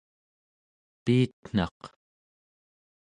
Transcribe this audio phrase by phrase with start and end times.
[1.03, 1.79] piitnaq